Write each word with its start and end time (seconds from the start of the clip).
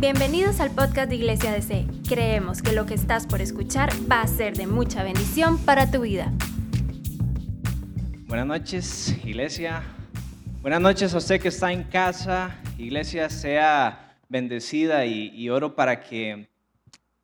Bienvenidos 0.00 0.60
al 0.60 0.70
podcast 0.70 1.08
de 1.08 1.16
Iglesia 1.16 1.50
DC. 1.50 1.84
Creemos 2.08 2.62
que 2.62 2.70
lo 2.70 2.86
que 2.86 2.94
estás 2.94 3.26
por 3.26 3.40
escuchar 3.40 3.90
va 4.08 4.20
a 4.20 4.28
ser 4.28 4.56
de 4.56 4.68
mucha 4.68 5.02
bendición 5.02 5.58
para 5.58 5.90
tu 5.90 6.02
vida. 6.02 6.32
Buenas 8.28 8.46
noches, 8.46 9.18
iglesia. 9.24 9.82
Buenas 10.62 10.80
noches 10.80 11.12
a 11.14 11.18
usted 11.18 11.40
que 11.40 11.48
está 11.48 11.72
en 11.72 11.82
casa. 11.82 12.56
Iglesia 12.78 13.28
sea 13.28 14.16
bendecida 14.28 15.04
y, 15.04 15.50
oro 15.50 15.74
para 15.74 16.00
que 16.00 16.48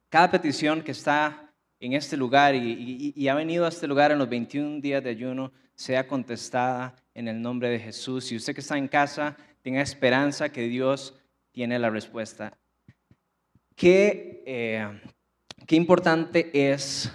cada 0.08 0.32
petición 0.32 0.82
que 0.82 0.90
está 0.90 1.52
en 1.78 1.92
este 1.92 2.16
lugar 2.16 2.56
y, 2.56 3.12
y, 3.14 3.28
ha 3.28 3.36
venido 3.36 3.66
a 3.66 3.68
este 3.68 3.86
lugar 3.86 4.10
en 4.10 4.18
los 4.18 4.28
21 4.28 4.80
días 4.80 5.04
de 5.04 5.10
ayuno 5.10 5.52
sea 5.76 6.08
contestada 6.08 6.96
en 7.14 7.28
el 7.28 7.40
nombre 7.40 7.68
de 7.68 7.78
Jesús. 7.78 8.32
Y 8.32 8.36
usted 8.36 8.52
que 8.52 8.62
está 8.62 8.76
en 8.76 8.88
casa 8.88 9.36
tenga 9.62 9.80
esperanza 9.80 10.48
que 10.48 10.62
Dios 10.62 11.14
tiene 11.52 11.78
la 11.78 11.88
respuesta. 11.88 12.58
Qué, 13.76 14.42
eh, 14.46 15.00
qué 15.66 15.76
importante 15.76 16.50
es 16.52 17.12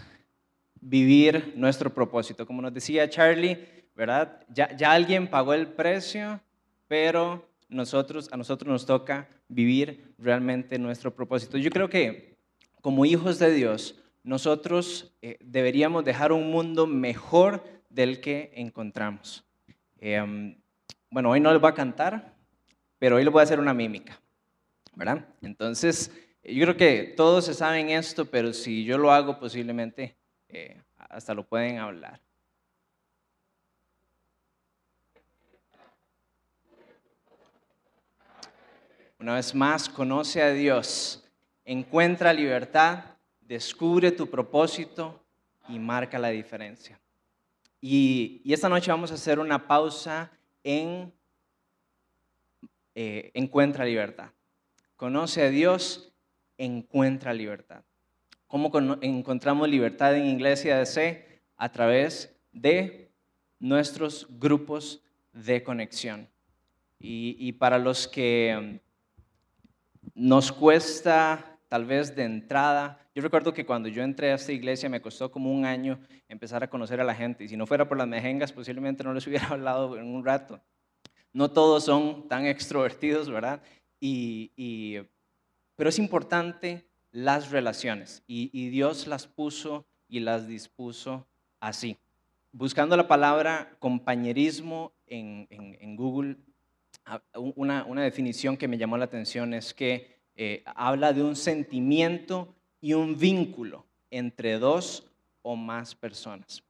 vivir 0.81 1.53
nuestro 1.55 1.93
propósito. 1.93 2.45
Como 2.45 2.61
nos 2.61 2.73
decía 2.73 3.09
Charlie, 3.09 3.57
¿verdad? 3.95 4.45
Ya, 4.49 4.75
ya 4.75 4.91
alguien 4.91 5.29
pagó 5.29 5.53
el 5.53 5.67
precio, 5.67 6.41
pero 6.87 7.49
nosotros, 7.69 8.29
a 8.31 8.37
nosotros 8.37 8.69
nos 8.69 8.85
toca 8.85 9.29
vivir 9.47 10.13
realmente 10.17 10.77
nuestro 10.79 11.13
propósito. 11.13 11.57
Yo 11.57 11.69
creo 11.69 11.89
que 11.89 12.37
como 12.81 13.05
hijos 13.05 13.39
de 13.39 13.53
Dios, 13.53 13.95
nosotros 14.23 15.13
eh, 15.21 15.37
deberíamos 15.41 16.03
dejar 16.03 16.31
un 16.31 16.51
mundo 16.51 16.87
mejor 16.87 17.63
del 17.89 18.19
que 18.19 18.51
encontramos. 18.55 19.45
Em, 19.99 20.57
bueno, 21.09 21.31
hoy 21.31 21.39
no 21.39 21.51
les 21.51 21.61
voy 21.61 21.71
a 21.71 21.73
cantar, 21.73 22.33
pero 22.99 23.15
hoy 23.15 23.23
les 23.23 23.31
voy 23.31 23.39
a 23.39 23.43
hacer 23.43 23.59
una 23.59 23.73
mímica, 23.73 24.19
¿verdad? 24.95 25.25
Entonces, 25.41 26.11
yo 26.43 26.65
creo 26.65 26.77
que 26.77 27.13
todos 27.15 27.45
se 27.45 27.53
saben 27.53 27.89
esto, 27.89 28.25
pero 28.25 28.53
si 28.53 28.83
yo 28.83 28.97
lo 28.97 29.11
hago, 29.11 29.39
posiblemente 29.39 30.15
eh, 30.47 30.81
hasta 30.97 31.33
lo 31.33 31.45
pueden 31.45 31.77
hablar. 31.77 32.19
Una 39.19 39.35
vez 39.35 39.53
más, 39.53 39.89
conoce 39.89 40.41
a 40.41 40.51
Dios, 40.51 41.25
encuentra 41.65 42.31
libertad, 42.31 43.03
descubre 43.41 44.13
tu 44.13 44.29
propósito 44.29 45.21
y 45.67 45.77
marca 45.77 46.17
la 46.17 46.29
diferencia. 46.29 46.97
Y, 47.81 48.41
esta 48.45 48.69
noche 48.69 48.91
vamos 48.91 49.11
a 49.11 49.15
hacer 49.15 49.39
una 49.39 49.67
pausa 49.67 50.31
en 50.63 51.13
eh, 52.95 53.31
Encuentra 53.33 53.85
libertad. 53.85 54.31
Conoce 54.95 55.43
a 55.43 55.49
Dios, 55.49 56.13
encuentra 56.59 57.33
libertad. 57.33 57.83
¿Cómo 58.45 58.71
encontramos 59.01 59.67
libertad 59.67 60.15
en 60.15 60.27
Iglesia 60.27 60.77
de 60.77 60.85
C? 60.85 61.41
A 61.57 61.71
través 61.71 62.39
de 62.51 63.11
nuestros 63.57 64.27
grupos 64.29 65.01
de 65.33 65.63
conexión. 65.63 66.29
y 67.01 67.53
para 67.53 67.79
los 67.79 68.07
que 68.07 68.81
nos 70.13 70.51
cuesta 70.51 71.57
tal 71.69 71.85
vez 71.85 72.15
de 72.15 72.23
entrada. 72.23 72.99
Yo 73.15 73.21
recuerdo 73.21 73.53
que 73.53 73.65
cuando 73.65 73.87
yo 73.87 74.03
entré 74.03 74.31
a 74.31 74.35
esta 74.35 74.51
iglesia 74.51 74.89
me 74.89 75.01
costó 75.01 75.31
como 75.31 75.53
un 75.53 75.65
año 75.65 75.99
empezar 76.27 76.63
a 76.63 76.69
conocer 76.69 76.99
a 76.99 77.03
la 77.03 77.15
gente. 77.15 77.43
Y 77.43 77.47
si 77.47 77.55
no 77.55 77.65
fuera 77.65 77.87
por 77.87 77.97
las 77.97 78.07
mejengas, 78.07 78.51
posiblemente 78.51 79.03
no 79.03 79.13
les 79.13 79.25
hubiera 79.27 79.47
hablado 79.47 79.97
en 79.97 80.07
un 80.07 80.25
rato. 80.25 80.59
No 81.31 81.51
todos 81.51 81.85
son 81.85 82.27
tan 82.27 82.47
extrovertidos, 82.47 83.29
¿verdad? 83.29 83.61
Y, 84.01 84.97
pero 85.79 85.91
es 85.91 85.97
importante 85.97 86.85
las 87.13 87.51
relaciones. 87.51 88.21
Y, 88.27 88.67
Dios 88.67 89.07
las 89.07 89.27
puso 89.27 89.85
y 90.09 90.19
las 90.19 90.45
dispuso 90.45 91.25
así. 91.61 91.95
Buscando 92.51 92.97
la 92.97 93.07
palabra 93.07 93.77
compañerismo 93.79 94.91
en, 95.07 95.47
Google 95.95 96.35
una, 97.33 97.85
definición 98.01 98.57
que 98.57 98.67
me 98.67 98.77
llamó 98.77 98.97
la 98.97 99.05
atención 99.05 99.53
es 99.53 99.73
que 99.73 100.19
eh, 100.35 100.63
habla 100.65 101.13
de 101.13 101.23
un 101.23 101.37
sentimiento 101.37 102.53
y 102.81 102.91
un 102.91 103.17
vínculo 103.17 103.85
entre 104.11 104.59
dos 104.59 105.09
o 105.43 105.55
más 105.55 105.95
personas. 105.95 106.61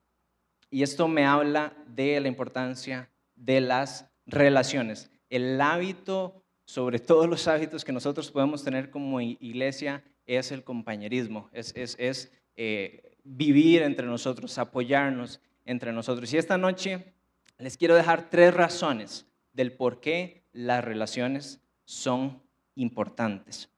Y 0.70 0.84
esto 0.84 1.08
me 1.08 1.26
habla 1.26 1.74
de 1.88 2.20
la 2.20 2.28
importancia 2.28 3.10
de 3.36 3.60
las 3.60 4.06
relaciones. 4.28 5.10
El 5.32 5.60
hábito, 5.60 6.39
sobre 6.70 7.00
todos 7.00 7.28
los 7.28 7.48
hábitos 7.48 7.84
que 7.84 7.92
nosotros 7.92 8.30
podemos 8.30 8.64
tener 8.64 8.92
como 8.92 9.20
iglesia, 9.22 10.04
es 10.28 10.52
el 10.52 10.64
compañerismo, 10.64 11.50
es, 11.52 12.32
eh, 12.56 13.18
vivir 13.24 13.82
entre 13.82 14.06
nosotros, 14.06 14.56
apoyarnos 14.60 15.42
entre 15.66 15.92
nosotros. 15.92 16.32
Y 16.32 16.38
esta 16.38 16.60
noche 16.60 17.12
les 17.58 17.76
quiero 17.76 17.96
dejar 17.96 18.30
tres 18.30 18.54
razones 18.54 19.26
del 19.52 19.72
por 19.72 20.00
qué 20.00 20.44
las 20.54 20.84
relaciones 20.84 21.60
son 21.86 22.40
importantes. 22.76 23.72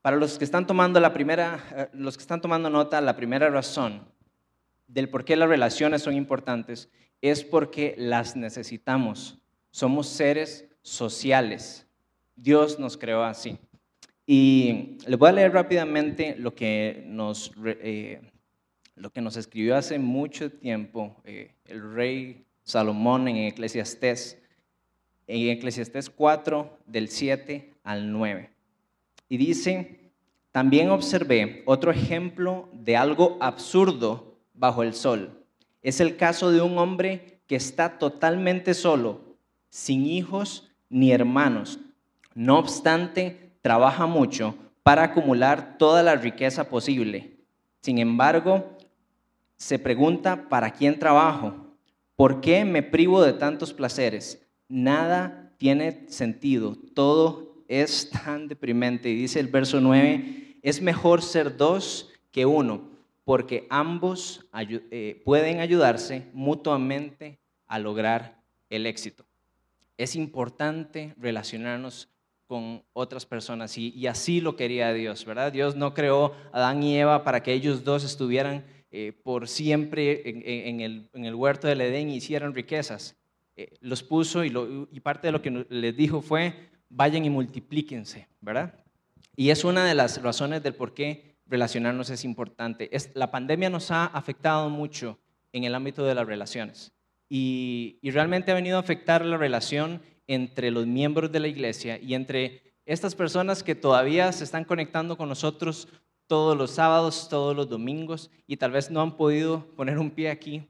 Para 0.00 0.16
los 0.16 0.38
que 0.38 0.46
están 0.46 0.66
tomando 0.66 1.00
la 1.00 1.12
primera, 1.12 1.62
eh, 1.76 1.88
los 1.92 2.16
que 2.16 2.22
están 2.22 2.40
tomando 2.40 2.70
nota, 2.70 2.98
la 3.02 3.14
primera 3.14 3.50
razón 3.50 4.08
del 4.86 5.10
por 5.10 5.26
qué 5.26 5.36
las 5.36 5.50
relaciones 5.50 6.00
son 6.00 6.14
importantes 6.14 6.88
es 7.20 7.44
porque 7.44 7.94
las 7.98 8.36
necesitamos. 8.36 9.38
Somos 9.70 10.08
seres 10.08 10.67
sociales. 10.88 11.86
Dios 12.36 12.78
nos 12.78 12.96
creó 12.96 13.22
así. 13.22 13.58
Y 14.26 14.98
les 15.06 15.18
voy 15.18 15.30
a 15.30 15.32
leer 15.32 15.52
rápidamente 15.52 16.36
lo 16.38 16.54
que 16.54 17.04
nos, 17.06 17.52
eh, 17.64 18.20
lo 18.94 19.10
que 19.10 19.20
nos 19.20 19.36
escribió 19.36 19.76
hace 19.76 19.98
mucho 19.98 20.50
tiempo 20.50 21.16
eh, 21.24 21.54
el 21.64 21.94
rey 21.94 22.44
Salomón 22.62 23.28
en 23.28 23.36
Eclesiastés 23.36 24.38
en 25.28 25.50
Eclesiastés 25.50 26.10
4, 26.10 26.78
del 26.86 27.08
7 27.08 27.74
al 27.84 28.10
9. 28.10 28.50
Y 29.28 29.36
dice, 29.36 30.10
también 30.50 30.90
observé 30.90 31.62
otro 31.66 31.92
ejemplo 31.92 32.68
de 32.72 32.96
algo 32.96 33.36
absurdo 33.40 34.38
bajo 34.54 34.82
el 34.82 34.94
sol. 34.94 35.44
Es 35.82 36.00
el 36.00 36.16
caso 36.16 36.50
de 36.50 36.62
un 36.62 36.78
hombre 36.78 37.40
que 37.46 37.56
está 37.56 37.98
totalmente 37.98 38.74
solo, 38.74 39.36
sin 39.68 40.06
hijos 40.06 40.67
ni 40.88 41.12
hermanos. 41.12 41.78
No 42.34 42.58
obstante, 42.58 43.52
trabaja 43.62 44.06
mucho 44.06 44.54
para 44.82 45.04
acumular 45.04 45.76
toda 45.78 46.02
la 46.02 46.16
riqueza 46.16 46.68
posible. 46.68 47.36
Sin 47.80 47.98
embargo, 47.98 48.76
se 49.56 49.78
pregunta, 49.78 50.48
¿para 50.48 50.70
quién 50.70 50.98
trabajo? 50.98 51.54
¿Por 52.16 52.40
qué 52.40 52.64
me 52.64 52.82
privo 52.82 53.22
de 53.22 53.32
tantos 53.32 53.72
placeres? 53.72 54.48
nada 54.68 55.52
tiene 55.56 56.06
sentido, 56.08 56.76
todo 56.94 57.64
es 57.66 58.10
tan 58.10 58.48
deprimente. 58.48 59.08
Y 59.08 59.16
dice 59.16 59.40
el 59.40 59.48
verso 59.48 59.80
9, 59.80 60.58
es 60.62 60.80
mejor 60.80 61.22
ser 61.22 61.56
dos 61.56 62.10
que 62.30 62.46
uno, 62.46 62.90
porque 63.24 63.66
ambos 63.70 64.46
eh, 64.52 65.22
pueden 65.24 65.60
ayudarse 65.60 66.26
mutuamente 66.32 67.38
a 67.66 67.78
lograr 67.78 68.42
el 68.70 68.86
éxito. 68.86 69.24
Es 69.98 70.14
importante 70.14 71.12
relacionarnos 71.18 72.08
con 72.46 72.82
otras 72.94 73.26
personas 73.26 73.76
y, 73.76 74.06
así 74.06 74.40
lo 74.40 74.56
quería 74.56 74.92
Dios, 74.94 75.24
¿verdad? 75.26 75.52
Dios 75.52 75.76
no 75.76 75.92
creó 75.92 76.34
a 76.52 76.58
Adán 76.58 76.82
y 76.82 76.96
Eva 76.96 77.24
para 77.24 77.42
que 77.42 77.52
ellos 77.52 77.84
dos 77.84 78.04
estuvieran 78.04 78.64
eh, 78.90 79.12
por 79.22 79.48
siempre 79.48 80.22
en, 80.24 80.80
el, 80.80 81.34
huerto 81.34 81.66
del 81.66 81.82
Edén 81.82 82.08
y 82.08 82.16
hicieran 82.16 82.54
riquezas. 82.54 83.16
Eh, 83.56 83.74
los 83.80 84.02
puso 84.02 84.44
y, 84.44 84.50
parte 85.00 85.28
de 85.28 85.32
lo 85.32 85.42
que 85.42 85.66
les 85.68 85.96
dijo 85.96 86.22
fue, 86.22 86.70
vayan 86.88 87.24
y 87.24 87.30
multiplíquense, 87.30 88.28
¿verdad? 88.40 88.82
Y 89.36 89.50
es 89.50 89.64
una 89.64 89.84
de 89.84 89.94
las 89.94 90.22
razones 90.22 90.62
del 90.62 90.74
por 90.74 90.94
qué 90.94 91.36
relacionarnos 91.46 92.08
es 92.08 92.24
importante. 92.24 92.88
la 93.14 93.30
pandemia 93.30 93.68
nos 93.68 93.90
ha 93.90 94.06
afectado 94.06 94.70
mucho 94.70 95.18
en 95.52 95.64
el 95.64 95.74
ámbito 95.74 96.04
de 96.04 96.14
las 96.14 96.26
relaciones 96.26 96.92
y, 97.28 97.98
y 98.02 98.10
realmente 98.10 98.50
ha 98.50 98.54
venido 98.54 98.76
a 98.76 98.80
afectar 98.80 99.24
la 99.24 99.36
relación 99.36 100.02
entre 100.26 100.70
los 100.70 100.86
miembros 100.86 101.32
de 101.32 101.40
la 101.40 101.48
iglesia 101.48 101.98
y 101.98 102.14
entre 102.14 102.74
estas 102.86 103.14
personas 103.14 103.62
que 103.62 103.74
todavía 103.74 104.32
se 104.32 104.44
están 104.44 104.64
conectando 104.64 105.16
con 105.16 105.28
nosotros 105.28 105.88
todos 106.26 106.56
los 106.56 106.72
sábados, 106.72 107.28
todos 107.28 107.56
los 107.56 107.68
domingos 107.68 108.30
y 108.46 108.56
tal 108.56 108.72
vez 108.72 108.90
no 108.90 109.00
han 109.00 109.16
podido 109.16 109.66
poner 109.76 109.98
un 109.98 110.10
pie 110.10 110.30
aquí 110.30 110.68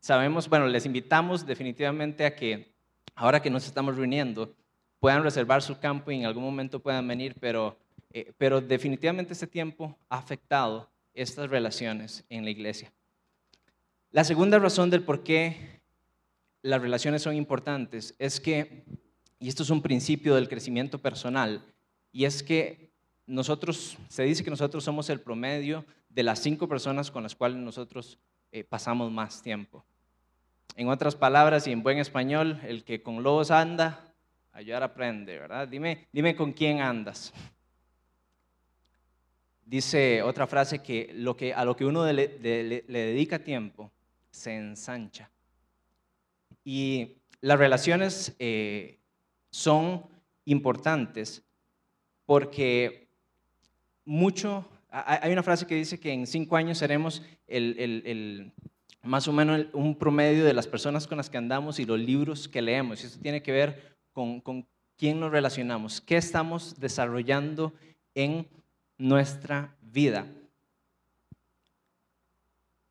Sabemos, 0.00 0.48
bueno, 0.48 0.66
les 0.66 0.86
invitamos 0.86 1.44
definitivamente 1.44 2.24
a 2.24 2.34
que 2.34 2.74
ahora 3.14 3.42
que 3.42 3.50
nos 3.50 3.66
estamos 3.66 3.96
reuniendo, 3.96 4.54
puedan 4.98 5.22
reservar 5.22 5.60
su 5.60 5.78
campo 5.78 6.10
y 6.10 6.16
en 6.16 6.24
algún 6.24 6.42
momento 6.42 6.80
puedan 6.80 7.06
venir, 7.06 7.36
pero, 7.38 7.78
eh, 8.10 8.32
pero 8.38 8.62
definitivamente 8.62 9.34
este 9.34 9.46
tiempo 9.46 9.98
ha 10.08 10.16
afectado 10.16 10.90
estas 11.12 11.50
relaciones 11.50 12.24
en 12.30 12.44
la 12.44 12.50
iglesia. 12.50 12.90
La 14.10 14.24
segunda 14.24 14.58
razón 14.58 14.88
del 14.88 15.02
por 15.02 15.22
qué 15.22 15.79
las 16.62 16.80
relaciones 16.80 17.22
son 17.22 17.34
importantes 17.34 18.14
es 18.18 18.40
que, 18.40 18.84
y 19.38 19.48
esto 19.48 19.62
es 19.62 19.70
un 19.70 19.82
principio 19.82 20.34
del 20.34 20.48
crecimiento 20.48 20.98
personal, 20.98 21.64
y 22.12 22.24
es 22.24 22.42
que 22.42 22.90
nosotros, 23.26 23.96
se 24.08 24.24
dice 24.24 24.44
que 24.44 24.50
nosotros 24.50 24.82
somos 24.82 25.08
el 25.10 25.20
promedio 25.20 25.84
de 26.08 26.22
las 26.22 26.40
cinco 26.40 26.68
personas 26.68 27.10
con 27.10 27.22
las 27.22 27.34
cuales 27.34 27.58
nosotros 27.58 28.18
eh, 28.52 28.64
pasamos 28.64 29.10
más 29.12 29.42
tiempo. 29.42 29.84
En 30.76 30.88
otras 30.88 31.14
palabras 31.14 31.66
y 31.66 31.72
en 31.72 31.82
buen 31.82 31.98
español, 31.98 32.60
el 32.64 32.84
que 32.84 33.02
con 33.02 33.22
lobos 33.22 33.50
anda, 33.50 34.12
ayudar 34.52 34.82
aprende, 34.82 35.38
¿verdad? 35.38 35.68
Dime, 35.68 36.08
dime 36.12 36.34
con 36.34 36.52
quién 36.52 36.80
andas. 36.80 37.32
Dice 39.64 40.22
otra 40.22 40.48
frase 40.48 40.80
que, 40.80 41.12
lo 41.14 41.36
que 41.36 41.54
a 41.54 41.64
lo 41.64 41.76
que 41.76 41.84
uno 41.84 42.10
le, 42.12 42.26
dedica 42.28 43.38
tiempo 43.38 43.92
se 44.30 44.56
ensancha. 44.56 45.30
Y 46.64 47.16
las 47.40 47.58
relaciones 47.58 48.34
eh, 48.38 48.98
son 49.50 50.04
importantes 50.44 51.42
porque 52.26 53.08
mucho, 54.04 54.68
hay 54.90 55.32
una 55.32 55.42
frase 55.42 55.66
que 55.66 55.74
dice 55.74 55.98
que 55.98 56.12
en 56.12 56.26
cinco 56.26 56.56
años 56.56 56.78
seremos 56.78 57.22
el, 57.46 58.52
más 59.02 59.26
o 59.28 59.32
menos 59.32 59.66
un 59.72 59.96
promedio 59.96 60.44
de 60.44 60.54
las 60.54 60.66
personas 60.66 61.06
con 61.06 61.18
las 61.18 61.30
que 61.30 61.38
andamos 61.38 61.78
y 61.78 61.84
los 61.84 61.98
libros 61.98 62.48
que 62.48 62.62
leemos. 62.62 63.02
Y 63.02 63.06
esto 63.06 63.20
tiene 63.20 63.42
que 63.42 63.52
ver 63.52 63.96
con, 64.12 64.40
con 64.40 64.66
quién 64.96 65.18
nos 65.18 65.32
relacionamos, 65.32 66.00
qué 66.00 66.16
estamos 66.16 66.78
desarrollando 66.78 67.72
en 68.14 68.46
nuestra 68.98 69.74
vida. 69.80 70.26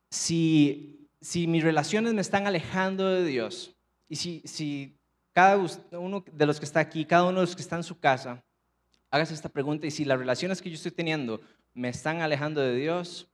Si, 0.10 0.99
si 1.22 1.48
mis 1.48 1.64
relaciones 1.64 2.14
me 2.14 2.22
están 2.22 2.48
alejando 2.48 3.08
de 3.08 3.26
Dios 3.26 3.76
y 4.08 4.16
si, 4.16 4.42
si 4.46 4.98
cada 5.34 5.58
uno 5.92 6.24
de 6.32 6.46
los 6.46 6.60
que 6.60 6.66
está 6.66 6.80
aquí, 6.80 7.06
cada 7.06 7.24
uno 7.24 7.40
de 7.40 7.46
los 7.46 7.56
que 7.56 7.62
está 7.62 7.76
en 7.76 7.84
su 7.84 8.00
casa, 8.00 8.44
hágase 9.12 9.34
esta 9.34 9.50
pregunta 9.50 9.88
y 9.88 9.92
si 9.92 10.06
las 10.06 10.20
relaciones 10.20 10.62
que 10.62 10.70
yo 10.70 10.76
estoy 10.76 10.92
teniendo 10.92 11.42
me 11.74 11.90
están 11.90 12.22
alejando 12.22 12.62
de 12.62 12.76
Dios, 12.76 13.28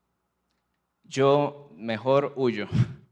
yo 1.03 1.71
mejor 1.75 2.33
huyo. 2.35 2.67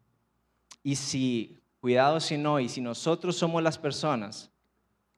Y 0.86 0.98
si, 0.98 1.62
cuidado 1.80 2.20
si 2.20 2.38
no, 2.38 2.60
y 2.60 2.68
si 2.68 2.82
nosotros 2.82 3.38
somos 3.38 3.64
las 3.64 3.78
personas 3.78 4.52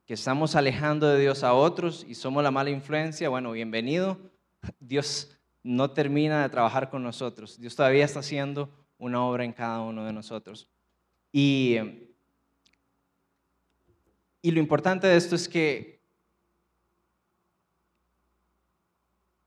que 0.06 0.14
estamos 0.14 0.56
alejando 0.56 1.08
de 1.08 1.20
Dios 1.20 1.44
a 1.44 1.56
otros 1.56 2.06
y 2.08 2.14
somos 2.14 2.44
la 2.44 2.52
mala 2.52 2.70
influencia, 2.70 3.30
bueno, 3.30 3.52
bienvenido. 3.52 4.20
Dios 4.80 5.36
no 5.64 5.90
termina 5.90 6.44
de 6.44 6.50
trabajar 6.50 6.92
con 6.92 7.02
nosotros. 7.02 7.60
Dios 7.60 7.76
todavía 7.76 8.06
está 8.06 8.20
haciendo 8.20 8.70
una 8.98 9.24
obra 9.24 9.44
en 9.44 9.54
cada 9.54 9.82
uno 9.82 10.06
de 10.06 10.14
nosotros. 10.14 10.70
Y, 11.32 11.78
y 14.42 14.52
lo 14.52 14.60
importante 14.60 15.08
de 15.08 15.18
esto 15.18 15.36
es 15.36 15.50
que 15.50 16.02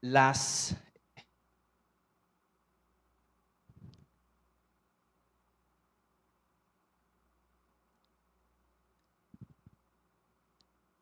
las 0.00 0.76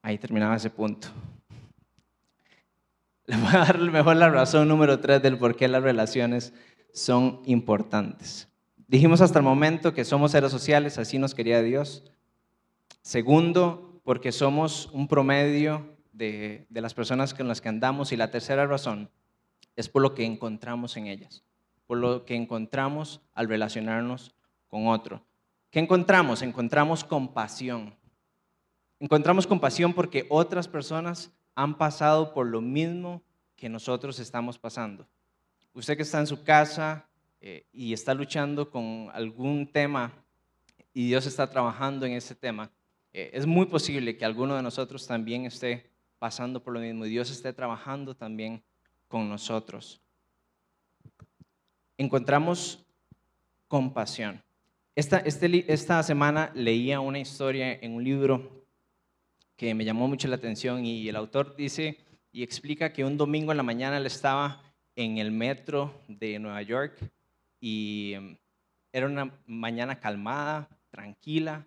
Ahí 0.07 0.19
terminaba 0.19 0.55
ese 0.55 0.71
punto. 0.71 1.09
Le 3.25 3.37
voy 3.37 3.49
a 3.49 3.59
dar 3.59 3.77
mejor 3.81 4.15
la 4.15 4.31
razón 4.31 4.69
número 4.69 5.01
tres 5.01 5.21
del 5.21 5.37
por 5.37 5.57
qué 5.57 5.67
las 5.67 5.83
relaciones 5.83 6.53
son 6.97 7.43
importantes. 7.45 8.49
Dijimos 8.89 9.21
hasta 9.21 9.39
el 9.39 9.45
momento 9.45 9.93
que 9.93 10.07
somos 10.07 10.31
seres 10.31 10.51
sociales, 10.51 10.97
así 10.97 11.19
nos 11.19 11.35
quería 11.35 11.61
Dios. 11.61 12.05
Segundo, 13.03 14.01
porque 14.03 14.33
somos 14.33 14.89
un 14.95 15.07
promedio 15.07 15.95
de, 16.15 16.67
las 16.71 16.95
personas 16.95 17.35
con 17.35 17.49
las 17.49 17.61
que 17.61 17.69
andamos. 17.69 18.13
Y 18.13 18.17
la 18.17 18.31
tercera 18.31 18.67
razón 18.67 19.11
es 19.77 19.91
por 19.91 20.01
lo 20.01 20.15
que 20.15 20.25
encontramos 20.25 20.97
en 20.97 21.07
ellas, 21.07 21.45
por 21.87 21.99
lo 21.99 22.25
que 22.25 22.35
encontramos 22.35 23.21
al 23.35 23.47
relacionarnos 23.47 24.35
con 24.67 24.87
otro. 24.87 25.23
¿Qué 25.71 25.81
encontramos? 25.81 26.41
Encontramos 26.41 27.05
compasión. 27.05 27.95
Encontramos 29.01 29.47
compasión 29.47 29.93
porque 29.93 30.27
otras 30.31 30.67
personas 30.67 31.31
han 31.55 31.77
pasado 31.77 32.33
por 32.33 32.47
lo 32.47 32.63
mismo 32.63 33.23
que 33.55 33.69
nosotros 33.69 34.19
estamos 34.19 34.59
pasando. 34.59 35.07
Usted 35.77 35.95
que 35.95 36.05
está 36.05 36.21
en 36.21 36.27
su 36.27 36.43
casa 36.43 37.07
eh, 37.39 37.67
y 37.71 37.93
está 37.93 38.15
luchando 38.15 38.71
con 38.71 39.11
algún 39.13 39.71
tema 39.71 40.11
y 40.95 41.09
Dios 41.09 41.27
está 41.27 41.51
trabajando 41.51 42.07
en 42.07 42.15
ese 42.15 42.35
tema, 42.35 42.71
eh, 43.13 43.29
es 43.35 43.45
muy 43.45 43.67
posible 43.67 44.17
que 44.17 44.25
alguno 44.25 44.57
de 44.57 44.63
nosotros 44.63 45.07
también 45.07 45.45
esté 45.45 45.91
pasando 46.19 46.63
por 46.63 46.73
lo 46.73 46.81
mismo 46.81 47.05
y 47.05 47.11
Dios 47.11 47.31
esté 47.31 47.53
trabajando 47.53 48.17
también 48.17 48.63
con 49.07 49.29
nosotros. 49.29 50.01
Encontramos 51.99 52.83
compasión. 53.69 54.43
Esta, 54.95 55.19
este, 55.19 55.71
esta 55.71 56.03
semana 56.03 56.51
leía 56.55 57.01
una 57.01 57.19
historia 57.19 57.75
en 57.75 57.93
un 57.93 58.03
libro 58.03 58.65
que 59.57 59.75
me 59.75 59.85
llamó 59.85 60.09
mucho 60.09 60.27
la 60.27 60.37
atención 60.37 60.87
y 60.87 61.07
el 61.07 61.17
autor 61.17 61.55
dice 61.55 61.99
y 62.33 62.43
explica 62.43 62.95
que 62.95 63.05
un 63.05 63.19
domingo 63.19 63.51
en 63.51 63.59
la 63.59 63.63
mañana 63.63 63.99
él 63.99 64.07
estaba 64.07 64.63
en 64.97 65.19
el 65.19 65.31
metro 65.31 65.95
de 66.09 66.39
Nueva 66.39 66.63
York 66.63 66.99
y 67.61 68.15
em, 68.15 68.37
era 68.93 69.07
una 69.07 69.31
mañana 69.47 70.01
calmada, 70.01 70.69
tranquila, 70.91 71.67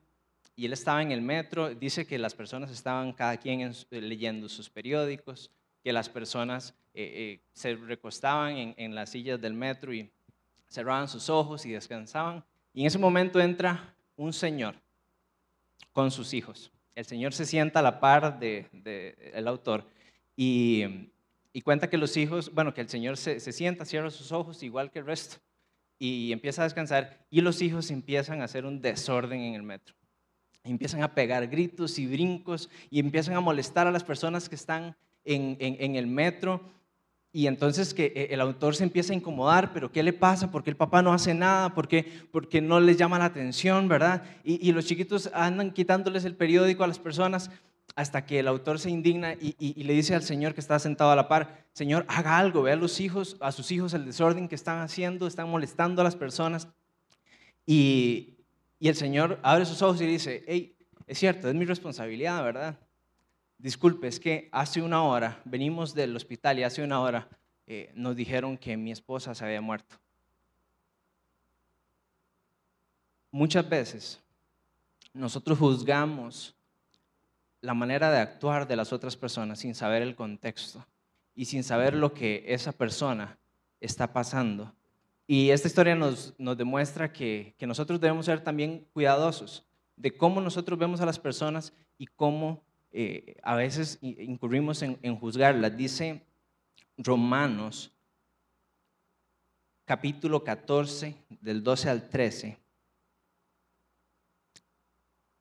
y 0.56 0.66
él 0.66 0.74
estaba 0.74 1.02
en 1.02 1.12
el 1.12 1.22
metro, 1.22 1.74
dice 1.74 2.06
que 2.06 2.18
las 2.18 2.34
personas 2.34 2.70
estaban 2.72 3.14
cada 3.14 3.38
quien 3.38 3.72
leyendo 3.92 4.50
sus 4.50 4.70
periódicos, 4.70 5.52
que 5.84 5.94
las 5.94 6.10
personas 6.10 6.74
eh, 6.94 7.40
eh, 7.40 7.40
se 7.54 7.76
recostaban 7.76 8.58
en, 8.58 8.74
en, 8.76 8.94
las 8.94 9.12
sillas 9.12 9.40
del 9.40 9.54
metro 9.54 9.94
y 9.94 10.12
cerraban 10.68 11.08
sus 11.08 11.30
ojos 11.30 11.66
y 11.66 11.72
descansaban. 11.72 12.44
Y 12.74 12.81
en 12.81 12.88
ese 12.88 12.98
momento 12.98 13.40
entra 13.40 13.96
un 14.18 14.34
señor 14.34 14.76
con 15.94 16.12
sus 16.12 16.34
hijos. 16.34 16.72
El 16.96 17.06
señor 17.06 17.34
se 17.34 17.46
sienta 17.46 17.80
a 17.80 17.84
la 17.84 18.00
par 18.00 18.40
del 18.40 18.68
de, 18.74 19.44
autor 19.48 19.86
y, 20.36 20.84
y, 21.54 21.62
cuenta 21.62 21.90
que 21.90 21.98
los 21.98 22.16
hijos, 22.18 22.54
bueno, 22.54 22.74
que 22.74 22.81
el 22.81 22.90
señor 22.90 23.18
se, 23.18 23.40
se 23.40 23.51
sienta, 23.51 23.86
cierra 23.86 24.10
sus 24.10 24.31
ojos 24.31 24.63
igual 24.63 24.92
que 24.92 25.00
el 25.00 25.06
resto 25.06 25.38
y 25.98 26.31
empieza 26.31 26.62
a 26.62 26.66
descansar 26.66 27.25
y 27.30 27.42
los 27.42 27.62
hijos 27.62 27.92
empiezan 27.92 28.42
a 28.42 28.46
hacer 28.46 28.66
un 28.66 28.81
desorden 28.81 29.42
en 29.42 29.56
el 29.56 29.63
metro 29.63 29.96
empiezan 30.63 31.04
a 31.04 31.13
pegar 31.13 31.48
gritos 31.48 32.00
y 32.00 32.07
brincos 32.07 32.69
y 32.90 33.00
empiezan 33.00 33.36
a 33.36 33.40
molestar 33.40 33.88
a 33.88 33.92
las 33.92 34.04
personas 34.04 34.50
que 34.50 34.56
están 34.56 34.96
en, 35.25 35.57
en, 35.60 35.96
el 35.96 36.07
metro. 36.07 36.62
Y 37.31 37.47
entonces 37.47 37.94
que 37.94 38.12
eh, 38.16 38.28
el 38.31 38.42
autor 38.42 38.76
se 38.76 38.83
empieza 38.83 39.14
a 39.14 39.16
incomodar, 39.16 39.71
pero 39.71 39.92
¿qué 39.92 40.02
le 40.02 40.14
pasa? 40.14 40.50
¿Por 40.50 40.64
qué 40.64 40.71
el 40.71 40.76
papá 40.76 41.02
no 41.02 41.14
hace 41.14 41.33
nada? 41.33 41.74
¿Por 41.76 41.88
qué, 41.88 42.06
porque 42.31 42.62
no 42.62 42.80
les 42.80 42.97
llama 42.97 43.19
la 43.19 43.26
atención, 43.26 43.88
verdad? 43.88 44.24
Y, 44.44 44.68
y, 44.68 44.71
los 44.71 44.85
chiquitos 44.85 45.30
andan 45.33 45.71
quitándoles 45.71 46.26
el 46.26 46.35
periódico 46.35 46.83
a 46.83 46.88
las 46.88 47.00
personas 47.00 47.52
hasta 47.96 48.26
que 48.26 48.40
el 48.40 48.48
autor 48.48 48.80
se 48.80 48.90
indigna 48.90 49.34
y, 49.34 49.84
le 49.84 49.94
dice 49.94 50.16
al 50.16 50.24
Señor 50.24 50.54
que 50.54 50.62
está 50.62 50.80
sentado 50.80 51.12
a 51.12 51.16
la 51.16 51.28
par, 51.28 51.66
Señor, 51.74 52.06
haga 52.08 52.38
algo, 52.38 52.62
ve 52.64 52.72
a 52.72 52.76
los 52.76 53.00
hijos, 53.00 53.38
a 53.40 53.52
sus 53.52 53.72
hijos 53.72 53.94
el 53.94 54.06
desorden 54.06 54.48
que 54.48 54.56
están 54.56 54.80
haciendo, 54.80 55.28
están 55.28 55.50
molestando 55.50 56.02
a 56.02 56.04
las 56.04 56.16
personas. 56.16 56.68
Y, 57.66 58.38
y 58.80 58.88
el 58.88 58.96
Señor 58.96 59.40
abre 59.44 59.66
sus 59.66 59.81
ojos 59.81 60.02
y 60.02 60.06
dice, 60.06 60.44
hey, 60.48 60.76
es 61.08 61.18
cierto, 61.19 61.50
es 61.50 61.56
mi 61.56 61.66
responsabilidad, 61.66 62.44
¿verdad? 62.44 62.80
Disculpe, 63.58 64.08
es 64.08 64.19
que 64.19 64.48
hace 64.52 64.81
una 64.81 65.04
hora, 65.04 65.42
venimos 65.44 65.94
del 65.94 66.16
hospital 66.16 66.60
y 66.60 66.64
hace 66.64 66.84
una 66.84 67.02
hora 67.02 67.28
eh, 67.68 67.92
nos 67.94 68.16
dijeron 68.16 68.58
que 68.58 68.76
mi 68.78 68.92
esposa 68.92 69.36
se 69.36 69.46
había 69.46 69.62
muerto. 69.62 69.96
Muchas 73.31 73.68
veces 73.69 74.19
nosotros 75.14 75.60
juzgamos 75.60 76.56
la 77.61 77.73
manera 77.73 78.11
de 78.11 78.19
actuar 78.19 78.68
de 78.68 78.75
las 78.75 78.94
otras 78.94 79.18
personas 79.18 79.59
sin 79.59 79.75
saber 79.75 80.01
el 80.01 80.16
contexto 80.16 80.85
y 81.35 81.45
sin 81.45 81.63
saber 81.63 81.94
lo 81.94 82.13
que 82.13 82.44
esa 82.47 82.71
persona 82.71 83.37
está 83.80 84.13
pasando. 84.13 84.73
Y 85.28 85.51
esta 85.51 85.68
historia 85.68 85.95
nos, 85.95 86.35
demuestra 86.37 87.13
que, 87.13 87.56
nosotros 87.61 87.99
debemos 87.99 88.25
ser 88.25 88.44
también 88.44 88.87
cuidadosos 88.94 89.66
de 89.95 90.16
cómo 90.16 90.42
nosotros 90.42 90.80
vemos 90.80 91.01
a 91.01 91.06
las 91.06 91.19
personas 91.19 91.73
y 91.97 92.07
cómo 92.07 92.63
eh, 92.92 93.37
a 93.44 93.56
veces 93.56 93.99
incurrimos 94.01 94.81
en, 94.81 94.97
en 95.01 95.16
juzgarlas. 95.16 95.75
Dice 95.75 96.25
Romanos 96.97 97.92
capítulo 99.89 100.44
14, 100.44 101.16
del 101.42 101.63
12 101.63 101.89
al 101.89 102.09
13. 102.09 102.59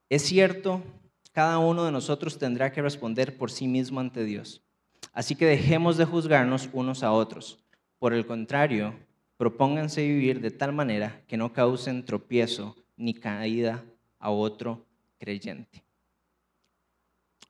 Es 0.09 0.23
cierto, 0.23 0.81
cada 1.39 1.57
uno 1.57 1.85
de 1.85 1.91
nosotros 1.93 2.37
tendrá 2.37 2.69
que 2.69 2.81
responder 2.81 3.37
por 3.37 3.49
sí 3.49 3.65
mismo 3.65 4.01
ante 4.01 4.25
Dios. 4.25 4.61
Así 5.13 5.35
que 5.35 5.45
dejemos 5.45 5.95
de 5.95 6.03
juzgarnos 6.03 6.67
unos 6.73 7.01
a 7.01 7.13
otros. 7.13 7.63
Por 7.97 8.13
el 8.13 8.25
contrario, 8.25 8.93
propónganse 9.37 10.05
vivir 10.05 10.41
de 10.41 10.51
tal 10.51 10.73
manera 10.73 11.23
que 11.29 11.37
no 11.37 11.53
causen 11.53 12.03
tropiezo 12.03 12.75
ni 12.97 13.13
caída 13.13 13.85
a 14.19 14.31
otro 14.31 14.85
creyente. 15.17 15.81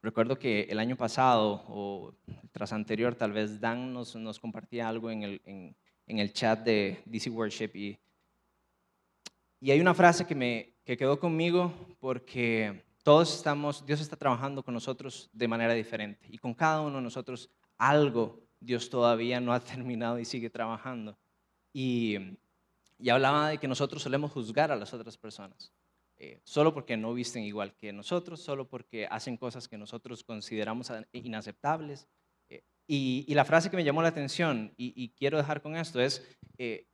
Recuerdo 0.03 0.38
que 0.38 0.67
el 0.69 0.77
año 0.77 0.96
pasado, 0.96 1.63
o 1.67 2.13
tras 2.51 2.72
anterior, 2.72 3.15
tal 3.15 3.31
vez 3.31 3.60
Dan 3.60 3.91
nos, 3.91 4.15
nos 4.15 4.39
compartía 4.39 4.88
algo 4.88 5.10
en 5.10 5.24
el, 5.24 5.41
en, 5.46 6.19
el 6.19 6.31
chat 6.31 6.63
de 6.63 7.01
DC 7.08 7.31
Worship 7.31 7.72
y, 7.74 7.98
y 9.60 9.72
hay 9.72 9.81
una 9.81 9.96
frase 9.96 10.27
que, 10.27 10.36
me, 10.36 10.75
que 10.86 10.96
quedó 10.96 11.19
conmigo 11.19 11.74
porque 12.00 12.88
todos 13.03 13.36
estamos, 13.36 13.86
Dios 13.86 14.01
está 14.01 14.15
trabajando 14.15 14.63
con 14.63 14.74
nosotros 14.74 15.29
de 15.34 15.48
manera 15.48 15.74
diferente 15.74 16.27
y 16.29 16.38
con 16.38 16.53
cada 16.53 16.82
uno 16.82 16.98
de 16.98 17.03
nosotros 17.03 17.50
algo 17.77 18.44
Dios 18.60 18.89
todavía 18.89 19.39
no 19.39 19.53
ha 19.53 19.60
terminado 19.63 20.20
y 20.20 20.25
sigue 20.25 20.50
trabajando. 20.50 21.18
Y, 21.74 22.18
y 22.98 23.10
hablaba 23.10 23.50
de 23.50 23.58
que 23.58 23.68
nosotros 23.68 24.03
solemos 24.03 24.32
juzgar 24.32 24.72
a 24.72 24.75
las 24.75 24.94
otras 24.94 25.18
personas. 25.18 25.72
Eh, 26.22 26.41
solo 26.44 26.74
porque 26.74 26.98
no 26.98 27.13
visten 27.13 27.44
igual 27.44 27.74
que 27.77 27.94
nosotros, 27.94 28.41
solo 28.41 28.68
porque 28.68 29.08
hacen 29.10 29.38
cosas 29.38 29.70
que 29.70 29.77
nosotros 29.77 30.25
consideramos 30.25 30.91
inaceptables. 31.13 32.10
Eh, 32.50 32.62
y, 32.88 33.34
la 33.34 33.46
frase 33.46 33.70
que 33.70 33.77
me 33.77 33.86
llamó 33.86 34.01
la 34.01 34.10
atención, 34.10 34.74
y, 34.75 35.10
quiero 35.18 35.38
dejar 35.38 35.62
con 35.62 35.77
esto, 35.77 36.01
es, 36.01 36.27
eh, 36.58 36.88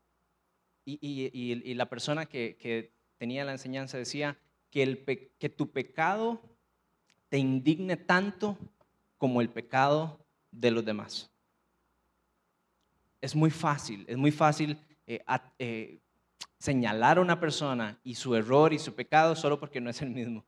y, 0.85 1.73
la 1.73 1.89
persona 1.89 2.27
que, 2.27 2.93
tenía 3.17 3.45
la 3.45 3.53
enseñanza 3.53 3.97
decía, 3.97 4.37
que, 4.75 5.49
tu 5.55 5.71
pecado 5.71 6.41
te 7.29 7.37
indigne 7.37 7.95
tanto 7.95 8.57
como 9.17 9.39
el 9.39 9.49
pecado 9.49 10.19
de 10.51 10.69
los 10.69 10.83
demás. 10.83 11.31
Es 13.21 13.33
muy 13.33 13.51
fácil, 13.51 14.03
es 14.05 14.17
muy 14.17 14.31
fácil 14.31 14.77
señalar 16.59 17.17
a 17.17 17.21
una 17.21 17.39
persona 17.39 17.97
y 18.03 18.15
su 18.15 18.35
error 18.35 18.73
y 18.73 18.79
su 18.79 18.93
pecado 18.93 19.33
solo 19.37 19.61
porque 19.61 19.79
no 19.79 19.89
es 19.89 20.01
el 20.01 20.09
mismo 20.09 20.43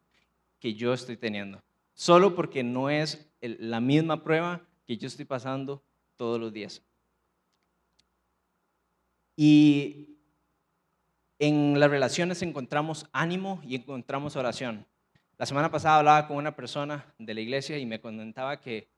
que 0.60 0.74
yo 0.74 0.94
estoy 0.94 1.16
teniendo, 1.16 1.64
solo 1.94 2.36
porque 2.36 2.64
no 2.64 2.90
es 2.90 3.32
la 3.40 3.80
misma 3.80 4.24
prueba 4.24 4.62
que 4.86 4.98
yo 4.98 5.08
estoy 5.08 5.24
pasando 5.24 5.82
todos 6.18 6.38
los 6.38 6.52
días. 6.52 6.84
Y 9.38 10.07
en 11.40 11.80
las 11.80 11.90
relaciones 11.90 12.42
encontramos 12.42 13.08
ánimo 13.12 13.62
y 13.64 13.76
encontramos 13.76 14.36
oración. 14.36 14.86
La 15.38 15.46
semana 15.46 15.70
pasada 15.70 16.00
hablaba 16.00 16.28
con 16.28 16.38
una 16.38 16.56
persona 16.56 17.06
de 17.20 17.34
la 17.34 17.42
iglesia 17.42 17.78
y 17.78 17.86
me 17.86 18.02
comentaba 18.02 18.60
que, 18.60 18.90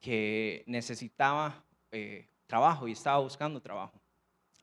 que 0.00 0.64
necesitaba 0.66 1.64
eh, 1.92 2.28
trabajo 2.46 2.88
y 2.88 2.92
estaba 2.92 3.18
buscando 3.18 3.60
trabajo. 3.60 4.00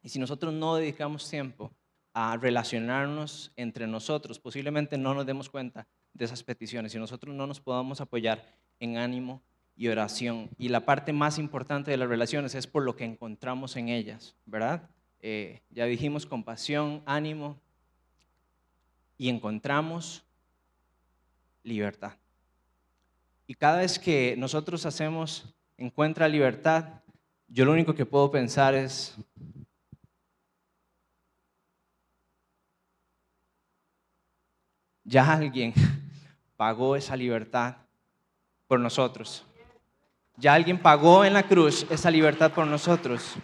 Y 0.02 0.10
si 0.10 0.20
nosotros 0.20 0.54
no 0.54 0.76
dedicamos 0.76 1.30
tiempo 1.30 1.72
a 2.14 2.36
relacionarnos 2.36 3.54
entre 3.56 3.88
nosotros, 3.88 4.38
posiblemente 4.38 4.98
no 4.98 5.14
nos 5.14 5.26
demos 5.26 5.50
cuenta 5.50 5.88
de 6.14 6.26
esas 6.26 6.44
peticiones 6.44 6.94
y 6.94 7.00
nosotros 7.00 7.34
no 7.34 7.48
nos 7.48 7.62
podamos 7.62 8.02
apoyar 8.02 8.46
en 8.80 8.98
ánimo 8.98 9.42
y 9.76 9.88
oración. 9.88 10.50
Y 10.58 10.70
la 10.70 10.86
parte 10.86 11.14
más 11.14 11.40
importante 11.40 11.90
de 11.90 11.98
las 11.98 12.10
relaciones 12.10 12.54
es 12.54 12.68
por 12.68 12.84
lo 12.84 12.96
que 12.96 13.06
encontramos 13.06 13.78
en 13.78 13.90
ellas, 13.90 14.36
¿verdad? 14.46 14.90
Eh, 15.26 15.62
ya 15.70 15.86
dijimos 15.86 16.26
compasión, 16.26 17.02
ánimo 17.06 17.58
y 19.18 19.30
encontramos 19.30 20.22
libertad. 21.64 22.12
Y 23.48 23.56
cada 23.56 23.78
vez 23.78 23.98
que 23.98 24.36
nosotros 24.38 24.86
hacemos 24.86 25.46
encuentra 25.78 26.28
libertad, 26.28 27.02
yo 27.48 27.64
lo 27.64 27.72
único 27.72 27.96
que 27.96 28.06
puedo 28.06 28.30
pensar 28.32 28.76
es, 28.76 29.16
ya 35.06 35.32
alguien 35.32 35.74
pagó 36.58 36.98
esa 36.98 37.16
libertad 37.16 37.78
por 38.68 38.78
nosotros. 38.78 39.46
Ya 40.36 40.54
alguien 40.54 40.82
pagó 40.82 41.24
en 41.24 41.32
la 41.32 41.44
cruz 41.44 41.88
esa 41.90 42.12
libertad 42.12 42.52
por 42.52 42.68
nosotros. 42.68 43.38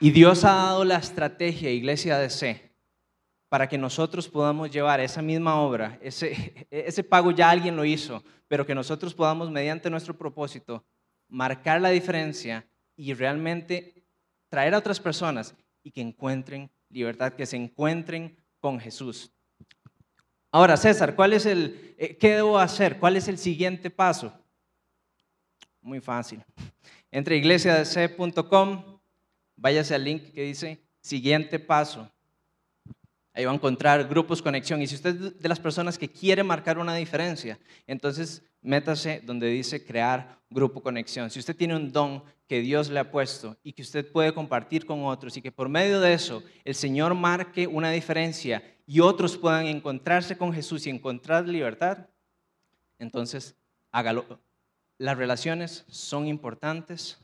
Y 0.00 0.12
Dios 0.12 0.44
ha 0.44 0.52
dado 0.52 0.84
la 0.84 0.96
estrategia, 0.96 1.70
iglesia 1.70 2.18
de 2.18 2.30
C, 2.30 2.70
para 3.48 3.68
que 3.68 3.76
nosotros 3.76 4.28
podamos 4.28 4.70
llevar 4.70 5.00
esa 5.00 5.22
misma 5.22 5.60
obra, 5.60 5.98
ese, 6.00 6.66
ese 6.70 7.02
pago 7.02 7.32
ya 7.32 7.50
alguien 7.50 7.74
lo 7.74 7.84
hizo, 7.84 8.22
pero 8.46 8.64
que 8.64 8.76
nosotros 8.76 9.12
podamos, 9.12 9.50
mediante 9.50 9.90
nuestro 9.90 10.16
propósito, 10.16 10.84
marcar 11.28 11.80
la 11.80 11.90
diferencia 11.90 12.64
y 12.94 13.12
realmente 13.12 14.04
traer 14.48 14.74
a 14.74 14.78
otras 14.78 15.00
personas 15.00 15.54
y 15.82 15.90
que 15.90 16.00
encuentren 16.00 16.70
libertad, 16.90 17.32
que 17.32 17.46
se 17.46 17.56
encuentren 17.56 18.36
con 18.60 18.78
Jesús. 18.78 19.32
Ahora, 20.50 20.76
César, 20.76 21.14
¿cuál 21.14 21.32
es 21.32 21.44
el, 21.44 21.94
eh, 21.98 22.16
¿qué 22.16 22.36
debo 22.36 22.58
hacer? 22.58 22.98
¿Cuál 22.98 23.16
es 23.16 23.28
el 23.28 23.36
siguiente 23.36 23.90
paso? 23.90 24.32
Muy 25.80 26.00
fácil. 26.00 26.42
Entre 27.10 27.36
iglesiadc.com, 27.36 28.97
váyase 29.58 29.94
al 29.94 30.04
link 30.04 30.32
que 30.32 30.42
dice 30.42 30.80
siguiente 31.00 31.58
paso. 31.58 32.10
Ahí 33.34 33.44
va 33.44 33.52
a 33.52 33.54
encontrar 33.54 34.08
grupos 34.08 34.42
conexión. 34.42 34.82
Y 34.82 34.86
si 34.86 34.96
usted 34.96 35.14
es 35.14 35.40
de 35.40 35.48
las 35.48 35.60
personas 35.60 35.98
que 35.98 36.08
quiere 36.08 36.42
marcar 36.42 36.78
una 36.78 36.94
diferencia, 36.94 37.58
entonces 37.86 38.42
métase 38.62 39.22
donde 39.24 39.46
dice 39.48 39.84
crear 39.84 40.40
grupo 40.50 40.82
conexión. 40.82 41.30
Si 41.30 41.38
usted 41.38 41.54
tiene 41.54 41.76
un 41.76 41.92
don 41.92 42.24
que 42.48 42.60
Dios 42.60 42.88
le 42.88 42.98
ha 42.98 43.10
puesto 43.10 43.56
y 43.62 43.72
que 43.72 43.82
usted 43.82 44.10
puede 44.10 44.32
compartir 44.32 44.86
con 44.86 45.04
otros 45.04 45.36
y 45.36 45.42
que 45.42 45.52
por 45.52 45.68
medio 45.68 46.00
de 46.00 46.14
eso 46.14 46.42
el 46.64 46.74
Señor 46.74 47.14
marque 47.14 47.66
una 47.66 47.90
diferencia 47.90 48.62
y 48.86 49.00
otros 49.00 49.36
puedan 49.36 49.66
encontrarse 49.66 50.36
con 50.36 50.52
Jesús 50.52 50.86
y 50.86 50.90
encontrar 50.90 51.46
libertad, 51.46 52.08
entonces 52.98 53.54
hágalo. 53.92 54.40
Las 54.96 55.16
relaciones 55.16 55.84
son 55.88 56.26
importantes 56.26 57.18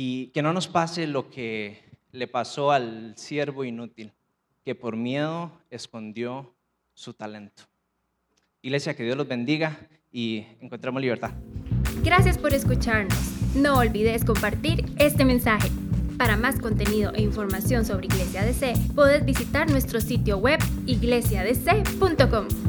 y 0.00 0.28
que 0.28 0.42
no 0.42 0.52
nos 0.52 0.68
pase 0.68 1.08
lo 1.08 1.28
que 1.28 1.82
le 2.12 2.28
pasó 2.28 2.70
al 2.70 3.14
siervo 3.16 3.64
inútil, 3.64 4.12
que 4.64 4.76
por 4.76 4.94
miedo 4.94 5.50
escondió 5.70 6.54
su 6.94 7.14
talento. 7.14 7.64
Iglesia, 8.62 8.94
que 8.94 9.02
Dios 9.02 9.16
los 9.16 9.26
bendiga 9.26 9.76
y 10.12 10.46
encontramos 10.60 11.02
libertad. 11.02 11.32
Gracias 12.04 12.38
por 12.38 12.54
escucharnos. 12.54 13.18
No 13.56 13.76
olvides 13.78 14.24
compartir 14.24 14.84
este 15.00 15.24
mensaje. 15.24 15.68
Para 16.16 16.36
más 16.36 16.60
contenido 16.60 17.12
e 17.16 17.20
información 17.20 17.84
sobre 17.84 18.06
Iglesia 18.06 18.44
DC, 18.44 18.74
puedes 18.94 19.24
visitar 19.24 19.68
nuestro 19.68 20.00
sitio 20.00 20.38
web 20.38 20.60
iglesiadc.com. 20.86 22.67